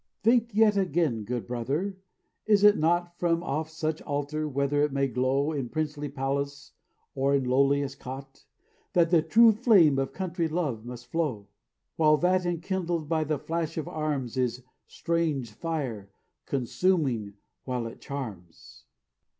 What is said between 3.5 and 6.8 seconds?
such altar, whether it may glow In princely palace